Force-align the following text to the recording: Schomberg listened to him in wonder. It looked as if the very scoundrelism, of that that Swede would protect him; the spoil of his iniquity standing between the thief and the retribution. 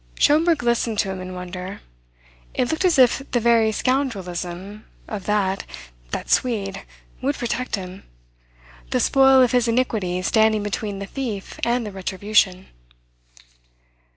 Schomberg 0.19 0.63
listened 0.63 0.97
to 0.97 1.11
him 1.11 1.21
in 1.21 1.35
wonder. 1.35 1.79
It 2.55 2.71
looked 2.71 2.83
as 2.85 2.97
if 2.97 3.21
the 3.33 3.39
very 3.39 3.71
scoundrelism, 3.71 4.83
of 5.07 5.25
that 5.27 5.63
that 6.09 6.27
Swede 6.31 6.81
would 7.21 7.35
protect 7.35 7.75
him; 7.75 8.01
the 8.89 8.99
spoil 8.99 9.43
of 9.43 9.51
his 9.51 9.67
iniquity 9.67 10.19
standing 10.23 10.63
between 10.63 10.97
the 10.97 11.05
thief 11.05 11.59
and 11.63 11.85
the 11.85 11.91
retribution. 11.91 12.69